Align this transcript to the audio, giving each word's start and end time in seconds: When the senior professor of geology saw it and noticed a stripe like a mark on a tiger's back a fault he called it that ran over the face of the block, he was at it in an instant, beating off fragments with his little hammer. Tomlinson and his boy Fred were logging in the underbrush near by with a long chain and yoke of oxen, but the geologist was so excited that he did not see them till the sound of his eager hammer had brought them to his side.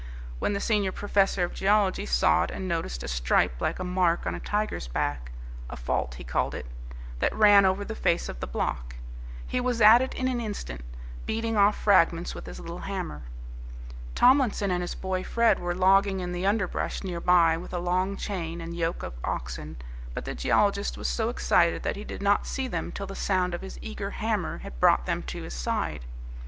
When 0.39 0.53
the 0.53 0.59
senior 0.59 0.91
professor 0.91 1.43
of 1.43 1.53
geology 1.53 2.07
saw 2.07 2.41
it 2.45 2.49
and 2.49 2.67
noticed 2.67 3.03
a 3.03 3.07
stripe 3.07 3.61
like 3.61 3.77
a 3.77 3.83
mark 3.83 4.25
on 4.25 4.33
a 4.33 4.39
tiger's 4.39 4.87
back 4.87 5.31
a 5.69 5.75
fault 5.77 6.15
he 6.15 6.23
called 6.23 6.55
it 6.55 6.65
that 7.19 7.35
ran 7.35 7.65
over 7.65 7.85
the 7.85 7.93
face 7.93 8.27
of 8.27 8.39
the 8.39 8.47
block, 8.47 8.95
he 9.45 9.61
was 9.61 9.79
at 9.79 10.01
it 10.01 10.15
in 10.15 10.27
an 10.27 10.41
instant, 10.41 10.81
beating 11.27 11.55
off 11.55 11.77
fragments 11.77 12.33
with 12.33 12.47
his 12.47 12.59
little 12.59 12.79
hammer. 12.79 13.21
Tomlinson 14.15 14.71
and 14.71 14.81
his 14.81 14.95
boy 14.95 15.23
Fred 15.23 15.59
were 15.59 15.75
logging 15.75 16.19
in 16.19 16.31
the 16.31 16.47
underbrush 16.47 17.03
near 17.03 17.21
by 17.21 17.55
with 17.55 17.71
a 17.71 17.77
long 17.77 18.17
chain 18.17 18.59
and 18.59 18.75
yoke 18.75 19.03
of 19.03 19.13
oxen, 19.23 19.77
but 20.15 20.25
the 20.25 20.33
geologist 20.33 20.97
was 20.97 21.07
so 21.07 21.29
excited 21.29 21.83
that 21.83 21.95
he 21.95 22.03
did 22.03 22.23
not 22.23 22.47
see 22.47 22.67
them 22.67 22.91
till 22.91 23.05
the 23.05 23.13
sound 23.13 23.53
of 23.53 23.61
his 23.61 23.77
eager 23.83 24.09
hammer 24.09 24.57
had 24.63 24.79
brought 24.79 25.05
them 25.05 25.21
to 25.21 25.43
his 25.43 25.53
side. 25.53 26.05